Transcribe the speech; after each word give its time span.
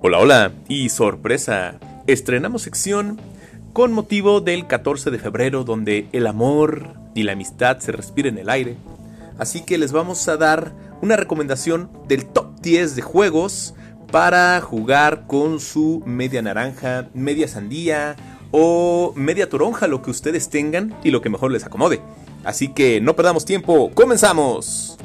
Hola, 0.00 0.20
hola, 0.20 0.52
y 0.68 0.90
sorpresa, 0.90 1.74
estrenamos 2.06 2.62
sección 2.62 3.20
con 3.72 3.92
motivo 3.92 4.40
del 4.40 4.68
14 4.68 5.10
de 5.10 5.18
febrero 5.18 5.64
donde 5.64 6.06
el 6.12 6.28
amor 6.28 6.94
y 7.16 7.24
la 7.24 7.32
amistad 7.32 7.80
se 7.80 7.90
respiran 7.90 8.34
en 8.34 8.42
el 8.42 8.48
aire. 8.48 8.76
Así 9.38 9.62
que 9.64 9.76
les 9.76 9.90
vamos 9.90 10.28
a 10.28 10.36
dar 10.36 10.72
una 11.02 11.16
recomendación 11.16 11.90
del 12.06 12.26
top 12.26 12.60
10 12.60 12.94
de 12.94 13.02
juegos 13.02 13.74
para 14.12 14.60
jugar 14.60 15.26
con 15.26 15.58
su 15.58 16.00
media 16.06 16.42
naranja, 16.42 17.08
media 17.12 17.48
sandía 17.48 18.14
o 18.52 19.12
media 19.16 19.48
toronja, 19.48 19.88
lo 19.88 20.00
que 20.00 20.12
ustedes 20.12 20.48
tengan 20.48 20.94
y 21.02 21.10
lo 21.10 21.22
que 21.22 21.28
mejor 21.28 21.50
les 21.50 21.64
acomode. 21.64 22.00
Así 22.44 22.68
que 22.68 23.00
no 23.00 23.16
perdamos 23.16 23.44
tiempo, 23.44 23.90
comenzamos. 23.94 24.96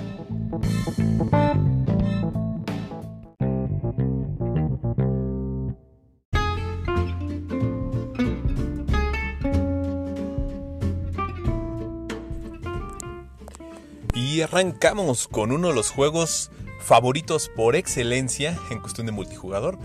Y 14.25 14.39
arrancamos 14.39 15.27
con 15.27 15.51
uno 15.51 15.67
de 15.67 15.75
los 15.75 15.89
juegos 15.89 16.49
favoritos 16.79 17.51
por 17.53 17.75
excelencia 17.75 18.57
en 18.71 18.79
cuestión 18.79 19.05
de 19.05 19.11
multijugador. 19.11 19.77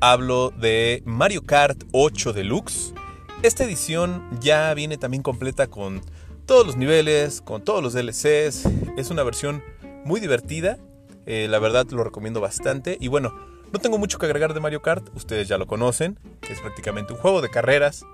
Hablo 0.00 0.50
de 0.50 1.02
Mario 1.06 1.46
Kart 1.46 1.82
8 1.92 2.34
Deluxe. 2.34 2.92
Esta 3.42 3.64
edición 3.64 4.22
ya 4.38 4.74
viene 4.74 4.98
también 4.98 5.22
completa 5.22 5.68
con 5.68 6.02
todos 6.44 6.66
los 6.66 6.76
niveles, 6.76 7.40
con 7.40 7.64
todos 7.64 7.82
los 7.82 7.94
DLCs. 7.94 8.68
Es 8.98 9.10
una 9.10 9.22
versión 9.22 9.64
muy 10.04 10.20
divertida. 10.20 10.76
Eh, 11.24 11.46
la 11.48 11.58
verdad 11.58 11.86
lo 11.88 12.04
recomiendo 12.04 12.42
bastante. 12.42 12.98
Y 13.00 13.08
bueno, 13.08 13.32
no 13.72 13.78
tengo 13.78 13.96
mucho 13.96 14.18
que 14.18 14.26
agregar 14.26 14.52
de 14.52 14.60
Mario 14.60 14.82
Kart. 14.82 15.08
Ustedes 15.16 15.48
ya 15.48 15.56
lo 15.56 15.66
conocen. 15.66 16.18
Es 16.50 16.60
prácticamente 16.60 17.14
un 17.14 17.18
juego 17.18 17.40
de 17.40 17.48
carreras 17.48 18.04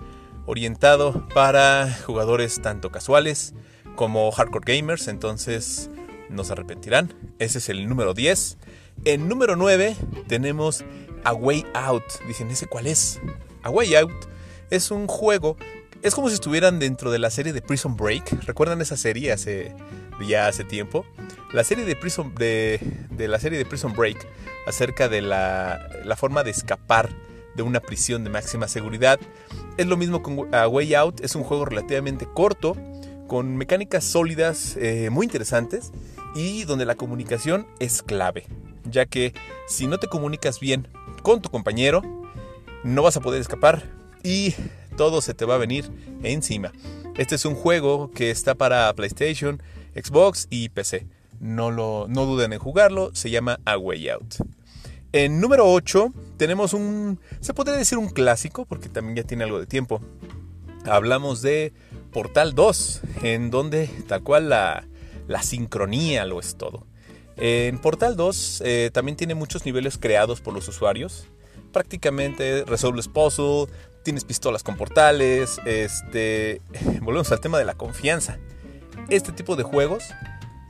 orientado 0.46 1.26
para 1.34 1.92
jugadores 2.06 2.62
tanto 2.62 2.92
casuales 2.92 3.52
como 3.96 4.30
hardcore 4.30 4.76
gamers, 4.76 5.08
entonces 5.08 5.90
no 6.28 6.44
se 6.44 6.52
arrepentirán. 6.52 7.14
Ese 7.38 7.58
es 7.58 7.68
el 7.68 7.88
número 7.88 8.14
10. 8.14 8.58
En 9.04 9.28
número 9.28 9.56
9 9.56 9.96
tenemos 10.26 10.84
A 11.24 11.32
Way 11.32 11.66
Out. 11.74 12.04
Dicen, 12.26 12.50
¿ese 12.50 12.66
cuál 12.66 12.86
es? 12.86 13.20
A 13.62 13.70
Way 13.70 13.94
Out 13.96 14.12
es 14.70 14.90
un 14.90 15.06
juego, 15.06 15.56
es 16.02 16.14
como 16.14 16.28
si 16.28 16.34
estuvieran 16.34 16.78
dentro 16.78 17.10
de 17.10 17.18
la 17.18 17.30
serie 17.30 17.52
de 17.52 17.62
Prison 17.62 17.96
Break. 17.96 18.44
¿Recuerdan 18.46 18.80
esa 18.80 18.96
serie 18.96 19.32
hace 19.32 19.74
ya 20.26 20.46
hace 20.46 20.64
tiempo? 20.64 21.04
La 21.52 21.64
serie 21.64 21.84
de 21.84 21.94
Prison 21.96 22.34
de, 22.34 22.80
de 23.10 23.28
la 23.28 23.38
serie 23.38 23.58
de 23.58 23.66
Prison 23.66 23.92
Break 23.92 24.26
acerca 24.66 25.08
de 25.08 25.20
la, 25.20 25.88
la 26.04 26.16
forma 26.16 26.42
de 26.42 26.50
escapar 26.50 27.10
de 27.54 27.62
una 27.62 27.80
prisión 27.80 28.24
de 28.24 28.30
máxima 28.30 28.66
seguridad. 28.66 29.20
Es 29.76 29.86
lo 29.86 29.96
mismo 29.96 30.22
con 30.22 30.54
A 30.54 30.66
Way 30.66 30.94
Out, 30.94 31.20
es 31.20 31.34
un 31.34 31.44
juego 31.44 31.64
relativamente 31.66 32.26
corto 32.32 32.76
con 33.32 33.56
mecánicas 33.56 34.04
sólidas 34.04 34.76
eh, 34.76 35.08
muy 35.08 35.24
interesantes 35.24 35.90
y 36.34 36.64
donde 36.64 36.84
la 36.84 36.96
comunicación 36.96 37.66
es 37.78 38.02
clave, 38.02 38.44
ya 38.84 39.06
que 39.06 39.32
si 39.66 39.86
no 39.86 39.96
te 39.96 40.06
comunicas 40.06 40.60
bien 40.60 40.86
con 41.22 41.40
tu 41.40 41.48
compañero, 41.48 42.02
no 42.84 43.02
vas 43.02 43.16
a 43.16 43.22
poder 43.22 43.40
escapar 43.40 43.84
y 44.22 44.54
todo 44.98 45.22
se 45.22 45.32
te 45.32 45.46
va 45.46 45.54
a 45.54 45.58
venir 45.58 45.90
encima. 46.22 46.72
Este 47.16 47.36
es 47.36 47.46
un 47.46 47.54
juego 47.54 48.10
que 48.10 48.30
está 48.30 48.54
para 48.54 48.92
PlayStation, 48.92 49.62
Xbox 49.94 50.46
y 50.50 50.68
PC. 50.68 51.06
No, 51.40 51.70
lo, 51.70 52.08
no 52.10 52.26
duden 52.26 52.52
en 52.52 52.58
jugarlo, 52.58 53.14
se 53.14 53.30
llama 53.30 53.60
A 53.64 53.78
Way 53.78 54.10
Out. 54.10 54.34
En 55.12 55.40
número 55.40 55.72
8 55.72 56.12
tenemos 56.36 56.74
un, 56.74 57.18
se 57.40 57.54
podría 57.54 57.78
decir 57.78 57.96
un 57.96 58.10
clásico, 58.10 58.66
porque 58.66 58.90
también 58.90 59.16
ya 59.16 59.24
tiene 59.24 59.44
algo 59.44 59.58
de 59.58 59.66
tiempo. 59.66 60.02
Hablamos 60.84 61.40
de 61.40 61.72
Portal 62.12 62.54
2, 62.54 63.00
en 63.22 63.50
donde 63.50 63.88
tal 64.06 64.22
cual 64.22 64.48
la, 64.48 64.84
sincronía 65.42 66.26
lo 66.26 66.40
es 66.40 66.56
todo. 66.56 66.86
En 67.36 67.78
Portal 67.78 68.16
2 68.16 68.62
eh, 68.64 68.90
también 68.92 69.16
tiene 69.16 69.34
muchos 69.34 69.64
niveles 69.64 69.98
creados 69.98 70.40
por 70.40 70.54
los 70.54 70.68
usuarios. 70.68 71.26
Prácticamente 71.72 72.64
resuelves 72.66 73.08
puzzle, 73.08 73.66
tienes 74.02 74.24
pistolas 74.24 74.62
con 74.62 74.76
portales, 74.76 75.58
este, 75.64 76.60
volvemos 77.00 77.32
al 77.32 77.40
tema 77.40 77.58
de 77.58 77.64
la 77.64 77.74
confianza. 77.74 78.38
Este 79.08 79.32
tipo 79.32 79.56
de 79.56 79.62
juegos 79.62 80.04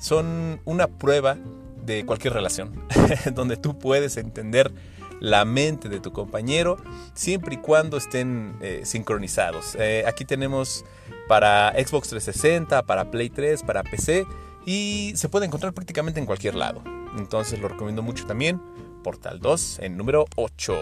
son 0.00 0.60
una 0.64 0.86
prueba 0.86 1.36
de 1.84 2.06
cualquier 2.06 2.34
relación, 2.34 2.72
donde 3.34 3.56
tú 3.56 3.78
puedes 3.78 4.16
entender 4.16 4.72
la 5.22 5.44
mente 5.44 5.88
de 5.88 6.00
tu 6.00 6.12
compañero 6.12 6.78
siempre 7.14 7.54
y 7.54 7.58
cuando 7.58 7.96
estén 7.96 8.56
eh, 8.60 8.80
sincronizados. 8.84 9.76
Eh, 9.78 10.02
aquí 10.04 10.24
tenemos 10.24 10.84
para 11.28 11.70
Xbox 11.74 12.08
360, 12.08 12.82
para 12.82 13.10
Play 13.12 13.30
3, 13.30 13.62
para 13.62 13.84
PC 13.84 14.26
y 14.66 15.12
se 15.14 15.28
puede 15.28 15.46
encontrar 15.46 15.72
prácticamente 15.74 16.18
en 16.18 16.26
cualquier 16.26 16.56
lado. 16.56 16.82
Entonces 17.16 17.60
lo 17.60 17.68
recomiendo 17.68 18.02
mucho 18.02 18.26
también. 18.26 18.60
Portal 19.04 19.38
2 19.38 19.78
en 19.82 19.96
número 19.96 20.24
8. 20.34 20.76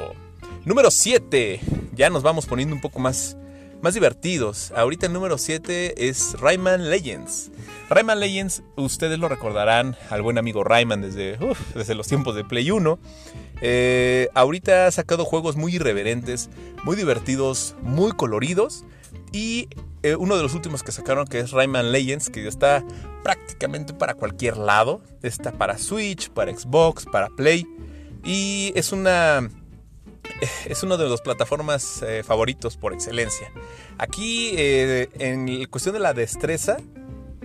Número 0.65 0.91
7. 0.91 1.61
Ya 1.95 2.09
nos 2.09 2.23
vamos 2.23 2.47
poniendo 2.47 2.75
un 2.75 2.81
poco 2.81 2.99
más, 2.99 3.37
más 3.83 3.93
divertidos. 3.93 4.73
Ahorita 4.75 5.05
el 5.05 5.13
número 5.13 5.37
7 5.37 6.09
es 6.09 6.41
Rayman 6.41 6.89
Legends. 6.89 7.51
Rayman 7.91 8.21
Legends, 8.21 8.63
ustedes 8.77 9.19
lo 9.19 9.29
recordarán 9.29 9.97
al 10.09 10.23
buen 10.23 10.39
amigo 10.39 10.65
Rayman 10.65 11.03
desde, 11.03 11.39
desde 11.75 11.95
los 11.95 12.07
tiempos 12.07 12.35
de 12.35 12.45
Play 12.45 12.71
1. 12.71 12.99
Eh, 13.63 14.29
ahorita 14.35 14.87
ha 14.87 14.91
sacado 14.91 15.25
juegos 15.25 15.57
muy 15.57 15.77
irreverentes, 15.77 16.51
muy 16.85 16.97
divertidos, 16.97 17.77
muy 17.83 18.13
coloridos. 18.13 18.85
Y 19.33 19.69
eh, 20.03 20.17
uno 20.17 20.37
de 20.37 20.43
los 20.43 20.55
últimos 20.55 20.83
que 20.83 20.93
sacaron, 20.93 21.27
que 21.27 21.41
es 21.41 21.51
Rayman 21.51 21.93
Legends, 21.93 22.31
que 22.31 22.47
está 22.47 22.85
prácticamente 23.23 23.93
para 23.93 24.15
cualquier 24.15 24.57
lado. 24.57 25.03
Está 25.23 25.53
para 25.53 25.79
Switch, 25.79 26.31
para 26.31 26.57
Xbox, 26.57 27.05
para 27.05 27.29
Play. 27.29 27.67
Y 28.25 28.73
es 28.75 28.93
una. 28.93 29.49
Es 30.65 30.83
uno 30.83 30.97
de 30.97 31.07
los 31.07 31.21
plataformas 31.21 32.03
eh, 32.03 32.23
favoritos 32.25 32.79
por 32.79 32.95
excelencia. 32.95 33.53
Aquí, 33.99 34.53
eh, 34.57 35.11
en 35.19 35.67
cuestión 35.67 35.93
de 35.93 36.01
la 36.01 36.15
destreza, 36.15 36.79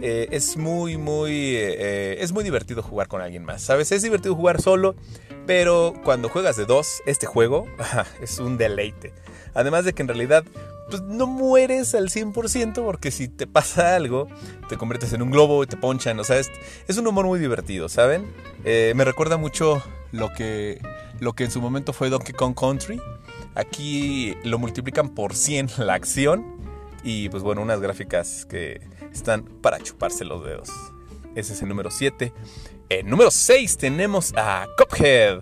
es 0.02 0.56
muy, 0.56 0.98
muy. 0.98 1.56
es 1.56 2.32
muy 2.32 2.44
divertido 2.44 2.82
jugar 2.84 3.08
con 3.08 3.22
alguien 3.22 3.44
más. 3.44 3.64
¿Sabes? 3.64 3.92
Es 3.92 4.02
divertido 4.02 4.36
jugar 4.36 4.62
solo, 4.62 4.96
pero 5.46 5.94
cuando 6.04 6.30
juegas 6.30 6.56
de 6.56 6.66
dos, 6.66 7.02
este 7.06 7.26
juego 7.26 7.68
es 8.22 8.40
un 8.40 8.58
deleite. 8.58 9.14
Además 9.54 9.86
de 9.86 9.94
que 9.94 10.02
en 10.02 10.08
realidad 10.08 10.44
pues 10.90 11.02
no 11.02 11.26
mueres 11.26 11.96
al 11.96 12.10
100% 12.10 12.84
porque 12.84 13.12
si 13.12 13.28
te 13.28 13.48
pasa 13.48 13.96
algo, 13.96 14.28
te 14.70 14.78
conviertes 14.78 15.14
en 15.14 15.22
un 15.22 15.32
globo 15.32 15.64
y 15.64 15.68
te 15.68 15.78
ponchan. 15.78 16.20
O 16.20 16.24
sea, 16.24 16.40
es, 16.40 16.98
un 16.98 17.08
humor 17.08 17.26
muy 17.26 17.40
divertido, 17.40 17.90
¿saben? 17.90 18.32
Eh, 18.64 18.94
me 18.96 19.04
recuerda 19.04 19.38
mucho 19.38 19.82
lo 20.12 20.32
que, 20.34 20.80
lo 21.20 21.34
que 21.34 21.46
en 21.46 21.52
su 21.52 21.62
momento 21.62 21.94
fue 21.94 22.10
Donkey 22.10 22.34
Kong 22.34 22.56
Country. 22.56 23.02
Aquí 23.56 24.36
lo 24.44 24.60
multiplican 24.60 25.10
por 25.10 25.34
100 25.36 25.72
la 25.78 25.94
acción 25.94 26.46
y 27.04 27.30
pues 27.30 27.44
bueno, 27.44 27.62
unas 27.62 27.80
gráficas 27.80 28.46
que 28.46 28.82
están 29.12 29.44
para 29.44 29.80
chuparse 29.80 30.26
los 30.26 30.44
dedos. 30.44 30.70
Ese 31.36 31.54
es 31.54 31.62
el 31.62 31.70
número 31.70 31.92
7. 31.92 32.34
En 32.90 33.10
número 33.10 33.32
6 33.32 33.78
tenemos 33.78 34.32
a 34.38 34.68
Cuphead. 34.78 35.40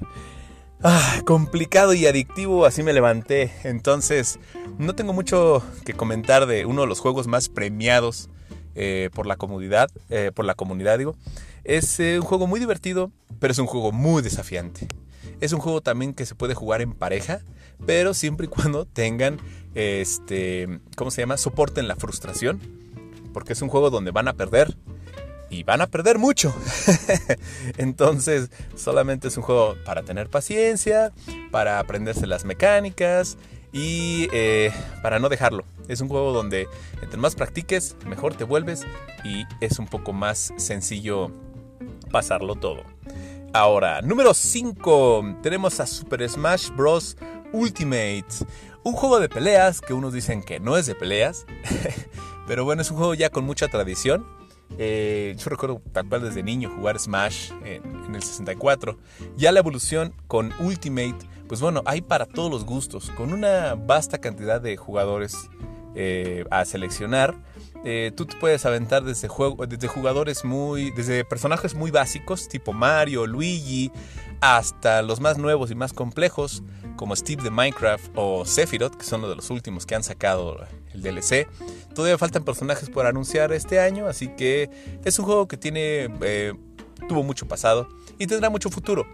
Ah, 0.82 1.22
complicado 1.26 1.94
y 1.94 2.06
adictivo, 2.08 2.66
así 2.66 2.84
me 2.84 2.94
levanté. 2.94 3.52
Entonces, 3.64 4.40
no 4.78 4.96
tengo 4.96 5.12
mucho 5.12 5.62
que 5.86 5.94
comentar 5.94 6.46
de 6.46 6.66
uno 6.66 6.82
de 6.82 6.88
los 6.88 7.02
juegos 7.02 7.28
más 7.28 7.50
premiados 7.50 8.30
eh, 8.76 9.10
por 9.14 9.26
la 9.26 9.36
comunidad, 9.36 9.90
eh, 10.10 10.32
por 10.34 10.46
la 10.46 10.56
comunidad 10.56 10.98
digo. 10.98 11.16
Es 11.66 12.00
eh, 12.00 12.18
un 12.18 12.26
juego 12.26 12.48
muy 12.48 12.62
divertido, 12.62 13.12
pero 13.40 13.52
es 13.52 13.60
un 13.60 13.68
juego 13.68 13.92
muy 13.92 14.22
desafiante. 14.22 14.88
Es 15.42 15.52
un 15.52 15.60
juego 15.60 15.82
también 15.82 16.14
que 16.14 16.26
se 16.26 16.36
puede 16.36 16.54
jugar 16.54 16.82
en 16.82 16.94
pareja, 16.94 17.42
pero 17.86 18.14
siempre 18.14 18.46
y 18.46 18.50
cuando 18.50 18.86
tengan, 18.86 19.38
este, 19.76 20.80
¿cómo 20.96 21.12
se 21.12 21.22
llama? 21.22 21.36
Soporten 21.36 21.90
la 21.90 21.98
frustración, 21.98 22.62
porque 23.34 23.52
es 23.52 23.62
un 23.62 23.68
juego 23.68 23.90
donde 23.90 24.12
van 24.12 24.30
a 24.30 24.34
perder, 24.34 24.78
y 25.54 25.64
van 25.64 25.82
a 25.82 25.88
perder 25.88 26.18
mucho. 26.18 26.54
Entonces, 27.78 28.50
solamente 28.76 29.28
es 29.28 29.38
un 29.38 29.44
juego 29.44 29.76
para 29.86 30.04
tener 30.04 30.30
paciencia, 30.30 31.14
para 31.52 31.80
aprenderse 31.80 32.26
las 32.26 32.44
mecánicas 32.44 33.38
y 33.72 34.28
eh, 34.34 34.72
para 35.02 35.20
no 35.20 35.30
dejarlo. 35.30 35.64
Es 35.88 36.02
un 36.02 36.10
juego 36.10 36.34
donde 36.34 36.68
entre 37.02 37.20
más 37.20 37.36
practiques, 37.36 37.96
mejor 38.08 38.34
te 38.36 38.44
vuelves 38.44 38.84
y 39.24 39.44
es 39.62 39.78
un 39.78 39.88
poco 39.88 40.12
más 40.12 40.54
sencillo 40.58 41.32
pasarlo 42.12 42.56
todo. 42.56 42.84
Ahora, 43.54 44.02
número 44.02 44.34
5, 44.34 45.38
tenemos 45.44 45.80
a 45.80 45.86
Super 45.86 46.28
Smash 46.28 46.70
Bros. 46.72 47.16
Ultimate. 47.52 48.26
Un 48.84 48.94
juego 48.94 49.20
de 49.20 49.30
peleas 49.30 49.80
que 49.80 49.94
unos 49.94 50.12
dicen 50.14 50.42
que 50.42 50.60
no 50.60 50.76
es 50.76 50.88
de 50.88 50.96
peleas, 50.96 51.46
pero 52.48 52.66
bueno, 52.66 52.82
es 52.82 52.90
un 52.90 52.98
juego 52.98 53.14
ya 53.14 53.30
con 53.30 53.46
mucha 53.46 53.68
tradición 53.68 54.26
Eh, 54.78 55.36
yo 55.38 55.50
recuerdo 55.50 55.82
tal 55.92 56.08
cual 56.08 56.24
desde 56.24 56.44
niño 56.44 56.72
jugar 56.76 57.00
Smash 57.00 57.52
en, 57.64 58.16
el 58.16 58.24
64. 58.24 58.98
Ya 59.38 59.52
la 59.52 59.60
evolución 59.60 60.14
con 60.28 60.52
Ultimate, 60.60 61.18
pues 61.48 61.62
bueno, 61.62 61.82
hay 61.86 62.02
para 62.02 62.26
todos 62.26 62.52
los 62.52 62.66
gustos, 62.66 63.12
con 63.12 63.34
una 63.34 63.76
vasta 63.76 64.20
cantidad 64.20 64.62
de 64.62 64.78
jugadores 64.78 65.50
eh, 65.96 66.46
a 66.52 66.66
seleccionar. 66.66 67.36
Eh, 67.84 68.12
tú 68.16 68.26
te 68.26 68.38
puedes 68.38 68.66
aventar 68.66 69.04
desde, 69.04 69.28
juego, 69.28 69.66
desde 69.66 69.88
jugadores 69.88 70.46
muy. 70.46 70.92
desde 70.92 71.26
personajes 71.26 71.76
muy 71.76 71.92
básicos, 71.92 72.48
tipo 72.48 72.72
Mario, 72.72 73.28
Luigi, 73.28 73.92
hasta 74.40 75.02
los 75.02 75.20
más 75.20 75.38
nuevos 75.38 75.70
y 75.72 75.76
más 75.76 75.92
complejos, 75.92 76.64
como 76.96 77.16
Steve 77.16 77.44
de 77.44 77.50
Minecraft 77.50 78.12
o 78.16 78.46
Sephiroth, 78.46 78.96
que 78.96 79.04
son 79.04 79.22
los 79.22 79.30
de 79.30 79.36
los 79.36 79.50
últimos 79.50 79.86
que 79.86 79.96
han 79.96 80.04
sacado 80.04 80.58
el 80.94 81.02
DLC. 81.02 81.48
Todavía 81.94 82.18
faltan 82.18 82.44
personajes 82.44 82.90
por 82.90 83.06
anunciar 83.06 83.52
este 83.52 83.80
año, 83.80 84.08
así 84.08 84.30
que 84.30 84.70
es 85.04 85.20
un 85.20 85.26
juego 85.26 85.48
que 85.48 85.58
tiene. 85.58 86.10
Eh, 86.22 86.54
tuvo 87.10 87.24
mucho 87.24 87.48
pasado 87.48 87.90
y 88.18 88.28
tendrá 88.28 88.50
mucho 88.50 88.70
futuro. 88.70 89.06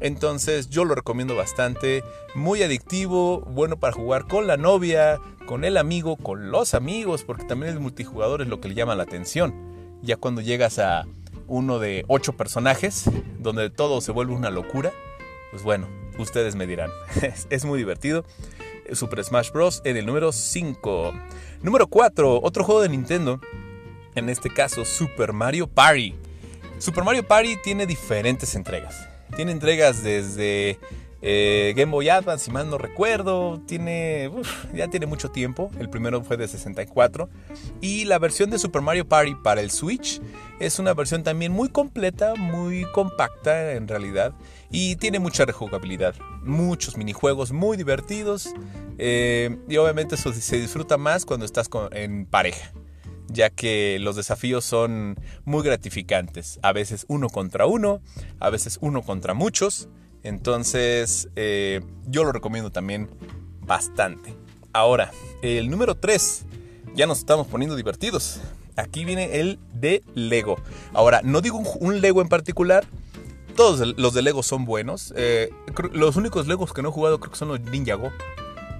Entonces 0.00 0.68
yo 0.68 0.84
lo 0.84 0.94
recomiendo 0.94 1.36
bastante, 1.36 2.04
muy 2.34 2.62
adictivo, 2.62 3.40
bueno 3.40 3.78
para 3.78 3.94
jugar 3.94 4.26
con 4.26 4.46
la 4.46 4.56
novia, 4.56 5.20
con 5.46 5.64
el 5.64 5.76
amigo, 5.76 6.16
con 6.16 6.50
los 6.50 6.74
amigos, 6.74 7.24
porque 7.24 7.44
también 7.44 7.72
el 7.72 7.80
multijugador 7.80 8.42
es 8.42 8.48
lo 8.48 8.60
que 8.60 8.68
le 8.68 8.74
llama 8.74 8.94
la 8.94 9.04
atención. 9.04 9.54
Ya 10.02 10.16
cuando 10.16 10.42
llegas 10.42 10.78
a 10.78 11.06
uno 11.46 11.78
de 11.78 12.04
ocho 12.08 12.34
personajes, 12.34 13.04
donde 13.38 13.70
todo 13.70 14.00
se 14.00 14.12
vuelve 14.12 14.34
una 14.34 14.50
locura, 14.50 14.92
pues 15.50 15.62
bueno, 15.62 15.88
ustedes 16.18 16.56
me 16.56 16.66
dirán. 16.66 16.90
es, 17.50 17.64
muy 17.64 17.78
divertido. 17.78 18.24
Super 18.92 19.24
Smash 19.24 19.50
Bros. 19.50 19.80
en 19.84 19.96
el 19.96 20.06
número 20.06 20.32
5. 20.32 21.12
Número 21.62 21.86
4, 21.86 22.40
otro 22.42 22.64
juego 22.64 22.82
de 22.82 22.88
Nintendo. 22.88 23.40
En 24.14 24.28
este 24.28 24.50
caso, 24.50 24.84
Super 24.84 25.32
Mario 25.32 25.66
Party. 25.66 26.14
Super 26.78 27.04
Mario 27.04 27.26
Party 27.26 27.56
tiene 27.62 27.86
diferentes 27.86 28.54
entregas. 28.54 29.08
Tiene 29.34 29.52
entregas 29.52 30.02
desde 30.02 30.78
eh, 31.22 31.72
Game 31.76 31.90
Boy 31.90 32.08
Advance, 32.08 32.44
si 32.44 32.50
mal 32.50 32.70
no 32.70 32.78
recuerdo, 32.78 33.60
tiene, 33.66 34.30
ya 34.74 34.88
tiene 34.88 35.06
mucho 35.06 35.30
tiempo. 35.30 35.70
El 35.78 35.88
primero 35.88 36.22
fue 36.22 36.36
de 36.36 36.46
64. 36.46 37.28
Y 37.80 38.04
la 38.04 38.18
versión 38.18 38.50
de 38.50 38.58
Super 38.58 38.82
Mario 38.82 39.08
Party 39.08 39.34
para 39.34 39.60
el 39.60 39.70
Switch 39.70 40.20
es 40.60 40.78
una 40.78 40.94
versión 40.94 41.22
también 41.22 41.52
muy 41.52 41.68
completa, 41.68 42.34
muy 42.36 42.84
compacta 42.92 43.72
en 43.72 43.88
realidad. 43.88 44.34
Y 44.70 44.96
tiene 44.96 45.18
mucha 45.18 45.44
rejugabilidad. 45.44 46.14
Muchos 46.42 46.96
minijuegos 46.96 47.52
muy 47.52 47.76
divertidos. 47.76 48.54
Eh, 48.98 49.58
y 49.68 49.76
obviamente 49.78 50.14
eso 50.14 50.32
se 50.32 50.60
disfruta 50.60 50.96
más 50.96 51.26
cuando 51.26 51.44
estás 51.44 51.68
en 51.92 52.26
pareja 52.26 52.72
ya 53.36 53.50
que 53.50 53.98
los 54.00 54.16
desafíos 54.16 54.64
son 54.64 55.16
muy 55.44 55.62
gratificantes. 55.62 56.58
A 56.62 56.72
veces 56.72 57.06
uno 57.08 57.28
contra 57.28 57.66
uno, 57.66 58.00
a 58.40 58.50
veces 58.50 58.78
uno 58.80 59.02
contra 59.02 59.34
muchos. 59.34 59.88
Entonces, 60.24 61.28
eh, 61.36 61.82
yo 62.06 62.24
lo 62.24 62.32
recomiendo 62.32 62.70
también 62.70 63.08
bastante. 63.60 64.34
Ahora, 64.72 65.12
el 65.42 65.70
número 65.70 65.94
3. 65.94 66.46
Ya 66.94 67.06
nos 67.06 67.18
estamos 67.18 67.46
poniendo 67.46 67.76
divertidos. 67.76 68.40
Aquí 68.76 69.04
viene 69.04 69.40
el 69.40 69.58
de 69.72 70.02
Lego. 70.14 70.56
Ahora, 70.92 71.20
no 71.22 71.40
digo 71.40 71.58
un, 71.58 72.00
Lego 72.00 72.22
en 72.22 72.28
particular. 72.28 72.86
Todos 73.54 73.96
los 73.96 74.14
de 74.14 74.22
Lego 74.22 74.42
son 74.42 74.64
buenos. 74.64 75.14
Eh, 75.16 75.50
los 75.92 76.16
únicos 76.16 76.46
Legos 76.46 76.72
que 76.72 76.82
no 76.82 76.88
he 76.88 76.92
jugado 76.92 77.20
creo 77.20 77.32
que 77.32 77.38
son 77.38 77.48
los 77.48 77.60
Ninjago. 77.60 78.12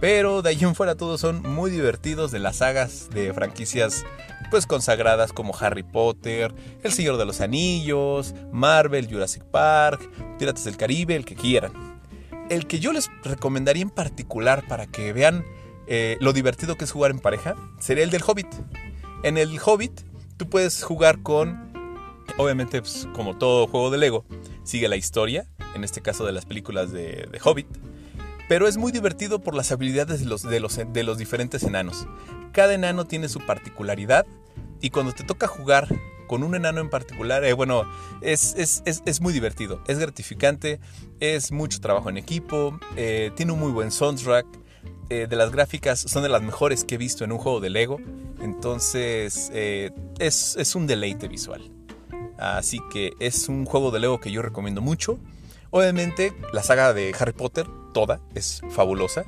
Pero 0.00 0.42
de 0.42 0.50
ahí 0.50 0.58
en 0.60 0.74
fuera 0.74 0.94
todos 0.94 1.20
son 1.20 1.42
muy 1.42 1.70
divertidos 1.70 2.30
de 2.30 2.38
las 2.38 2.56
sagas 2.56 3.08
de 3.10 3.32
franquicias 3.32 4.04
pues 4.50 4.66
consagradas 4.66 5.32
como 5.32 5.56
Harry 5.58 5.82
Potter, 5.82 6.54
El 6.82 6.92
Señor 6.92 7.16
de 7.16 7.24
los 7.24 7.40
Anillos, 7.40 8.34
Marvel, 8.52 9.08
Jurassic 9.10 9.44
Park, 9.44 10.10
Piratas 10.38 10.64
del 10.64 10.76
Caribe, 10.76 11.16
el 11.16 11.24
que 11.24 11.34
quieran. 11.34 11.72
El 12.48 12.66
que 12.66 12.78
yo 12.78 12.92
les 12.92 13.10
recomendaría 13.24 13.82
en 13.82 13.90
particular 13.90 14.66
para 14.68 14.86
que 14.86 15.12
vean 15.12 15.44
eh, 15.86 16.16
lo 16.20 16.32
divertido 16.32 16.76
que 16.76 16.84
es 16.84 16.92
jugar 16.92 17.10
en 17.10 17.18
pareja 17.18 17.56
sería 17.78 18.04
el 18.04 18.10
del 18.10 18.22
Hobbit. 18.26 18.48
En 19.22 19.38
el 19.38 19.58
Hobbit 19.64 20.00
tú 20.36 20.48
puedes 20.48 20.82
jugar 20.82 21.22
con, 21.22 21.72
obviamente 22.36 22.80
pues, 22.80 23.08
como 23.14 23.36
todo 23.36 23.66
juego 23.66 23.90
de 23.90 23.98
Lego, 23.98 24.24
sigue 24.62 24.88
la 24.88 24.96
historia, 24.96 25.46
en 25.74 25.84
este 25.84 26.02
caso 26.02 26.24
de 26.24 26.32
las 26.32 26.46
películas 26.46 26.92
de, 26.92 27.28
de 27.30 27.40
Hobbit 27.42 27.68
pero 28.48 28.68
es 28.68 28.76
muy 28.76 28.92
divertido 28.92 29.40
por 29.40 29.54
las 29.54 29.72
habilidades 29.72 30.20
de 30.20 30.26
los, 30.26 30.42
de 30.42 30.60
los, 30.60 30.76
de 30.76 31.02
los 31.02 31.18
diferentes 31.18 31.62
enanos. 31.62 32.06
Cada 32.52 32.74
enano 32.74 33.06
tiene 33.06 33.28
su 33.28 33.40
particularidad 33.40 34.26
y 34.80 34.90
cuando 34.90 35.12
te 35.12 35.24
toca 35.24 35.46
jugar 35.46 35.88
con 36.26 36.42
un 36.42 36.54
enano 36.54 36.80
en 36.80 36.90
particular, 36.90 37.44
eh, 37.44 37.52
bueno, 37.52 37.84
es, 38.20 38.54
es, 38.56 39.20
muy 39.20 39.32
divertido, 39.32 39.82
es 39.86 39.98
gratificante, 39.98 40.80
es 41.20 41.52
mucho 41.52 41.80
trabajo 41.80 42.10
en 42.10 42.16
equipo, 42.16 42.78
eh, 42.96 43.30
tiene 43.36 43.52
un 43.52 43.60
muy 43.60 43.72
buen 43.72 43.90
soundtrack. 43.90 44.46
Eh, 45.08 45.28
de 45.30 45.36
las 45.36 45.52
gráficas 45.52 46.00
son 46.00 46.24
de 46.24 46.28
las 46.28 46.42
mejores 46.42 46.84
que 46.84 46.96
he 46.96 46.98
visto 46.98 47.22
en 47.22 47.30
un 47.30 47.38
juego 47.38 47.60
de 47.60 47.70
Lego. 47.70 48.00
Entonces 48.40 49.50
es, 49.52 50.56
es 50.56 50.74
un 50.74 50.86
deleite 50.86 51.28
visual. 51.28 51.70
Así 52.38 52.80
que 52.92 53.12
es 53.20 53.48
un 53.48 53.64
juego 53.64 53.92
de 53.92 54.00
Lego 54.00 54.20
que 54.20 54.32
yo 54.32 54.42
recomiendo 54.42 54.80
mucho. 54.80 55.18
Obviamente 55.70 56.32
la 56.52 56.62
saga 56.62 56.92
de 56.92 57.14
Harry 57.18 57.32
Potter, 57.32 57.66
toda, 57.96 58.20
es 58.34 58.60
fabulosa. 58.68 59.24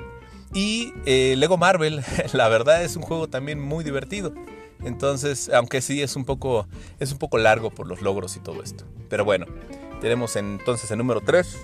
Y 0.52 0.92
eh, 1.06 1.36
Lego 1.38 1.56
Marvel, 1.56 2.04
la 2.34 2.48
verdad 2.48 2.84
es 2.84 2.96
un 2.96 3.02
juego 3.02 3.26
también 3.26 3.58
muy 3.58 3.82
divertido. 3.82 4.34
Entonces, 4.84 5.50
aunque 5.54 5.80
sí 5.80 6.02
es 6.02 6.16
un 6.16 6.26
poco, 6.26 6.68
es 7.00 7.10
un 7.10 7.16
poco 7.16 7.38
largo 7.38 7.70
por 7.70 7.86
los 7.86 8.02
logros 8.02 8.36
y 8.36 8.40
todo 8.40 8.62
esto. 8.62 8.84
Pero 9.08 9.24
bueno, 9.24 9.46
tenemos 10.02 10.36
entonces 10.36 10.90
el 10.90 10.98
número 10.98 11.22
3, 11.22 11.56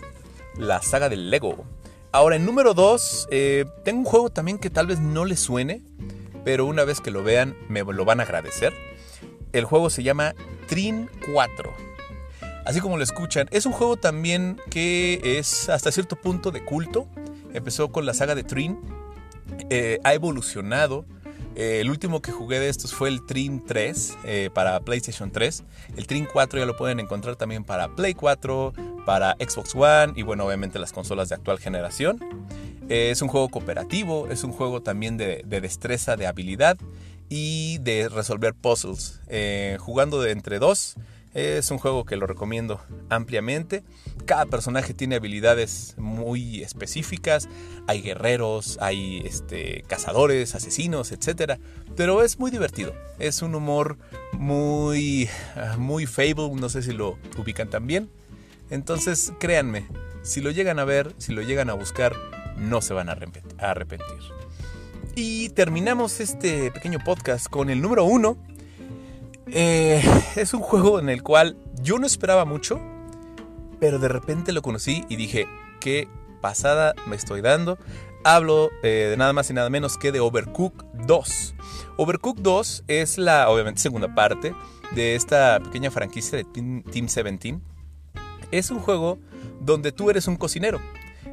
la 0.56 0.80
saga 0.80 1.10
del 1.10 1.28
Lego. 1.28 1.66
Ahora, 2.10 2.36
en 2.36 2.46
número 2.46 2.72
2, 2.72 3.28
eh, 3.30 3.66
tengo 3.84 3.98
un 3.98 4.06
juego 4.06 4.30
también 4.30 4.56
que 4.56 4.70
tal 4.70 4.86
vez 4.86 4.98
no 4.98 5.26
les 5.26 5.40
suene, 5.40 5.82
pero 6.42 6.64
una 6.64 6.84
vez 6.84 7.02
que 7.02 7.10
lo 7.10 7.22
vean 7.22 7.54
me 7.68 7.84
lo 7.84 8.06
van 8.06 8.20
a 8.20 8.22
agradecer. 8.22 8.72
El 9.52 9.66
juego 9.66 9.90
se 9.90 10.02
llama 10.02 10.34
Trin 10.68 11.10
4 11.34 11.93
así 12.64 12.80
como 12.80 12.96
lo 12.96 13.04
escuchan. 13.04 13.48
Es 13.50 13.66
un 13.66 13.72
juego 13.72 13.96
también 13.96 14.60
que 14.70 15.38
es 15.38 15.68
hasta 15.68 15.92
cierto 15.92 16.16
punto 16.16 16.50
de 16.50 16.64
culto. 16.64 17.06
Empezó 17.52 17.90
con 17.92 18.06
la 18.06 18.14
saga 18.14 18.34
de 18.34 18.44
Trin, 18.44 18.78
eh, 19.70 20.00
ha 20.04 20.14
evolucionado. 20.14 21.04
Eh, 21.56 21.80
el 21.80 21.90
último 21.90 22.20
que 22.20 22.32
jugué 22.32 22.58
de 22.58 22.68
estos 22.68 22.92
fue 22.92 23.08
el 23.08 23.24
Trin 23.24 23.64
3 23.64 24.18
eh, 24.24 24.50
para 24.52 24.80
PlayStation 24.80 25.30
3. 25.30 25.62
El 25.96 26.06
Trin 26.06 26.26
4 26.30 26.58
ya 26.58 26.66
lo 26.66 26.76
pueden 26.76 26.98
encontrar 26.98 27.36
también 27.36 27.62
para 27.62 27.94
Play 27.94 28.14
4, 28.14 28.72
para 29.06 29.36
Xbox 29.38 29.74
One 29.74 30.14
y 30.16 30.22
bueno, 30.22 30.46
obviamente 30.46 30.78
las 30.78 30.92
consolas 30.92 31.28
de 31.28 31.36
actual 31.36 31.58
generación. 31.60 32.18
es 32.88 33.22
un 33.22 33.28
juego 33.28 33.48
cooperativo, 33.50 34.28
es 34.28 34.42
un 34.42 34.52
juego 34.52 34.82
también 34.82 35.16
de, 35.16 35.42
de 35.46 35.60
destreza, 35.60 36.16
de 36.16 36.26
habilidad 36.26 36.76
y 37.28 37.78
de 37.78 38.08
resolver 38.08 38.54
puzzles. 38.54 39.20
jugando 39.78 40.20
de 40.20 40.32
entre 40.32 40.58
dos 40.58 40.96
es 41.34 41.70
un 41.72 41.78
juego 41.78 42.04
que 42.04 42.16
lo 42.16 42.26
recomiendo 42.26 42.80
ampliamente. 43.10 43.82
Cada 44.24 44.46
personaje 44.46 44.94
tiene 44.94 45.16
habilidades 45.16 45.94
muy 45.98 46.62
específicas. 46.62 47.48
Hay 47.88 48.02
guerreros, 48.02 48.78
hay 48.80 49.22
este, 49.26 49.82
cazadores, 49.88 50.54
asesinos, 50.54 51.10
etc. 51.10 51.58
Pero 51.96 52.22
es 52.22 52.38
muy 52.38 52.52
divertido. 52.52 52.94
Es 53.18 53.42
un 53.42 53.56
humor 53.56 53.98
muy, 54.32 55.28
muy 55.76 56.06
fable. 56.06 56.50
No 56.54 56.68
sé 56.68 56.82
si 56.82 56.92
lo 56.92 57.18
ubican 57.36 57.68
también. 57.68 58.08
Entonces, 58.70 59.32
créanme, 59.40 59.86
si 60.22 60.40
lo 60.40 60.50
llegan 60.52 60.78
a 60.78 60.84
ver, 60.84 61.12
si 61.18 61.32
lo 61.32 61.42
llegan 61.42 61.68
a 61.68 61.74
buscar, 61.74 62.14
no 62.56 62.80
se 62.80 62.94
van 62.94 63.08
a 63.08 63.18
arrepentir. 63.58 64.18
Y 65.16 65.50
terminamos 65.50 66.20
este 66.20 66.70
pequeño 66.70 66.98
podcast 67.04 67.48
con 67.48 67.70
el 67.70 67.80
número 67.80 68.04
uno 68.04 68.36
eh, 69.54 70.02
es 70.36 70.52
un 70.52 70.60
juego 70.60 70.98
en 70.98 71.08
el 71.08 71.22
cual 71.22 71.56
yo 71.80 71.98
no 71.98 72.06
esperaba 72.06 72.44
mucho, 72.44 72.80
pero 73.78 73.98
de 73.98 74.08
repente 74.08 74.52
lo 74.52 74.62
conocí 74.62 75.04
y 75.08 75.16
dije, 75.16 75.46
qué 75.80 76.08
pasada 76.40 76.94
me 77.06 77.14
estoy 77.16 77.40
dando. 77.40 77.78
Hablo 78.24 78.70
eh, 78.82 79.08
de 79.10 79.16
nada 79.16 79.32
más 79.32 79.50
y 79.50 79.54
nada 79.54 79.70
menos 79.70 79.96
que 79.96 80.10
de 80.10 80.18
Overcook 80.18 80.84
2. 81.06 81.54
Overcook 81.98 82.38
2 82.38 82.84
es 82.88 83.16
la, 83.16 83.48
obviamente, 83.48 83.80
segunda 83.80 84.14
parte 84.14 84.54
de 84.94 85.14
esta 85.14 85.60
pequeña 85.60 85.90
franquicia 85.90 86.36
de 86.36 86.44
Team, 86.44 86.82
17. 86.82 87.60
Es 88.50 88.70
un 88.70 88.80
juego 88.80 89.18
donde 89.60 89.92
tú 89.92 90.10
eres 90.10 90.26
un 90.26 90.36
cocinero 90.36 90.80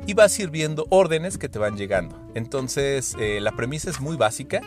y 0.06 0.14
vas 0.14 0.32
sirviendo 0.32 0.86
órdenes 0.90 1.38
que 1.38 1.50
te 1.50 1.60
van 1.60 1.76
llegando. 1.76 2.20
Entonces, 2.36 3.16
eh, 3.20 3.40
la 3.42 3.54
premisa 3.54 3.90
es 3.90 4.00
muy 4.00 4.16
básica 4.16 4.62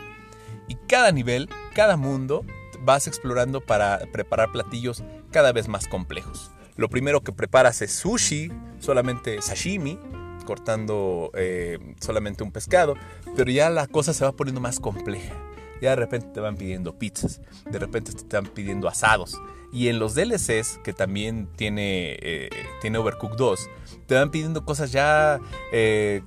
y 0.66 0.75
cada 0.88 1.12
nivel, 1.12 1.49
cada 1.75 1.96
mundo 1.96 2.44
vas 2.85 3.07
explorando 3.07 3.61
para 3.61 3.99
preparar 4.12 4.53
platillos 4.53 5.03
cada 5.31 5.53
vez 5.53 5.69
más 5.69 5.88
complejos. 5.88 6.50
Lo 6.76 6.88
primero 6.88 7.23
que 7.23 7.33
preparas 7.33 7.83
es 7.83 7.93
sushi, 7.93 8.50
solamente 8.81 9.41
sashimi, 9.41 9.99
cortando 10.45 11.31
eh, 11.35 11.79
solamente 12.00 12.43
un 12.45 12.53
pescado, 12.53 12.95
pero 13.37 13.50
ya 13.50 13.71
la 13.71 13.87
cosa 13.87 14.12
se 14.12 14.25
va 14.25 14.33
poniendo 14.33 14.61
más 14.61 14.81
compleja. 14.81 15.35
ya 15.81 15.91
de 15.91 15.97
repente 15.97 16.29
te 16.33 16.41
van 16.41 16.57
pidiendo 16.57 16.99
pizzas, 16.99 17.41
de 17.71 17.79
repente 17.79 18.12
te 18.12 18.19
están 18.19 18.47
pidiendo 18.47 18.88
asados. 18.88 19.41
Y 19.73 19.88
en 19.88 19.99
los 19.99 20.14
DLCs, 20.14 20.79
que 20.85 20.93
también 20.93 21.49
tiene, 21.57 22.17
eh, 22.23 22.49
tiene 22.81 22.99
Overcooked 22.99 23.37
2, 23.37 23.69
te 24.07 24.14
van 24.14 24.31
pidiendo 24.31 24.64
cosas 24.64 24.93
ya, 24.93 25.41
eh, 25.73 26.23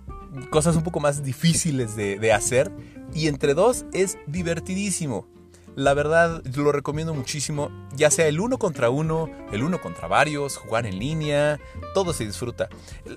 cosas 0.49 0.75
un 0.75 0.83
poco 0.83 0.99
más 0.99 1.23
difíciles 1.23 1.95
de, 1.95 2.19
de 2.19 2.33
hacer. 2.33 2.71
Y 3.13 3.27
entre 3.27 3.53
dos 3.53 3.85
es 3.93 4.17
divertidísimo. 4.27 5.25
La 5.77 5.93
verdad, 5.93 6.41
lo 6.55 6.71
recomiendo 6.71 7.13
muchísimo, 7.13 7.69
ya 7.95 8.09
sea 8.09 8.25
el 8.25 8.39
uno 8.39 8.57
contra 8.57 8.89
uno, 8.89 9.29
el 9.51 9.61
uno 9.61 9.79
contra 9.79 10.07
varios, 10.07 10.57
jugar 10.57 10.87
en 10.87 10.97
línea, 10.97 11.59
todo 11.93 12.13
se 12.13 12.25
disfruta. 12.25 12.67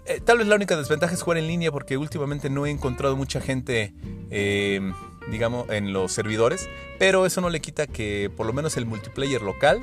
Eh, 0.04 0.20
tal 0.22 0.36
vez 0.36 0.46
la 0.46 0.56
única 0.56 0.76
desventaja 0.76 1.14
es 1.14 1.22
jugar 1.22 1.38
en 1.38 1.46
línea 1.46 1.72
porque 1.72 1.96
últimamente 1.96 2.50
no 2.50 2.66
he 2.66 2.70
encontrado 2.70 3.16
mucha 3.16 3.40
gente, 3.40 3.94
eh, 4.28 4.92
digamos, 5.30 5.70
en 5.70 5.94
los 5.94 6.12
servidores, 6.12 6.68
pero 6.98 7.24
eso 7.24 7.40
no 7.40 7.48
le 7.48 7.60
quita 7.60 7.86
que 7.86 8.30
por 8.36 8.44
lo 8.44 8.52
menos 8.52 8.76
el 8.76 8.84
multiplayer 8.84 9.40
local 9.40 9.80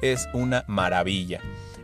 es 0.00 0.28
una 0.32 0.64
maravilla. 0.68 1.40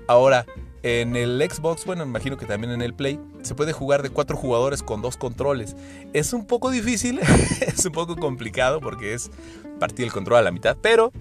Ahora, 0.07 0.47
en 0.87 1.17
el 1.17 1.43
Xbox, 1.51 1.85
bueno, 1.85 2.05
imagino 2.05 2.37
que 2.37 2.47
también 2.47 2.73
en 2.73 2.81
el 2.81 2.95
Play, 2.95 3.19
se 3.43 3.57
puede 3.57 3.73
jugar 3.73 4.05
de 4.05 4.11
cuatro 4.11 4.37
jugadores 4.37 4.85
con 4.85 5.03
dos 5.03 5.17
controles. 5.17 5.75
Es 6.13 6.33
un 6.33 6.47
poco 6.47 6.71
difícil, 6.71 7.19
es 7.61 7.85
un 7.85 7.91
poco 7.91 8.15
complicado 8.15 8.81
porque 8.81 9.13
es 9.13 9.33
partir 9.81 10.05
el 10.07 10.13
control 10.13 10.39
a 10.39 10.43
la 10.43 10.53
mitad, 10.53 10.77
pero 10.81 11.13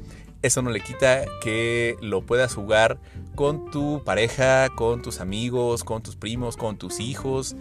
eso 0.43 0.61
no 0.61 0.69
le 0.69 0.81
quita 0.81 1.25
que 1.41 1.95
lo 1.99 2.21
puedas 2.21 2.53
jugar 2.53 2.99
con 3.33 3.71
tu 3.71 4.03
pareja, 4.05 4.69
con 4.69 5.01
tus 5.01 5.19
amigos, 5.19 5.83
con 5.83 6.03
tus 6.03 6.15
primos, 6.15 6.57
con 6.57 6.77
tus 6.77 6.99
hijos. 6.99 7.55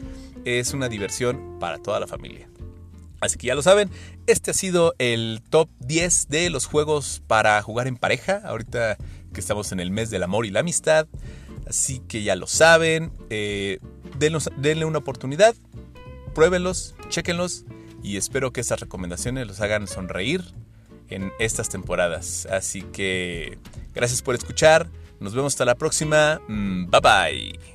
Es 0.44 0.74
una 0.74 0.90
diversión 0.90 1.56
para 1.58 1.78
toda 1.78 2.00
la 2.00 2.06
familia. 2.06 2.50
Así 3.22 3.38
que 3.38 3.46
ya 3.46 3.54
lo 3.54 3.62
saben, 3.62 3.88
este 4.26 4.50
ha 4.50 4.54
sido 4.54 4.94
el 4.98 5.40
top 5.48 5.70
10 5.78 6.28
de 6.28 6.50
los 6.50 6.66
juegos 6.66 7.22
para 7.26 7.62
jugar 7.62 7.86
en 7.86 7.96
pareja. 7.96 8.42
Ahorita 8.44 8.98
que 9.32 9.40
estamos 9.40 9.72
en 9.72 9.80
el 9.80 9.90
mes 9.90 10.10
del 10.10 10.22
amor 10.22 10.44
y 10.44 10.50
la 10.50 10.60
amistad. 10.60 11.06
Así 11.66 12.00
que 12.00 12.22
ya 12.22 12.36
lo 12.36 12.46
saben, 12.46 13.12
eh, 13.30 13.78
denle 14.18 14.84
una 14.84 14.98
oportunidad, 14.98 15.54
pruébenlos, 16.34 16.94
chequenlos 17.08 17.64
y 18.02 18.16
espero 18.16 18.52
que 18.52 18.60
estas 18.60 18.80
recomendaciones 18.80 19.46
los 19.46 19.60
hagan 19.60 19.86
sonreír 19.86 20.44
en 21.08 21.32
estas 21.38 21.68
temporadas. 21.68 22.46
Así 22.50 22.82
que 22.82 23.58
gracias 23.94 24.22
por 24.22 24.34
escuchar, 24.34 24.88
nos 25.20 25.34
vemos 25.34 25.54
hasta 25.54 25.64
la 25.64 25.74
próxima, 25.74 26.40
mm, 26.48 26.90
bye 26.90 27.00
bye. 27.00 27.73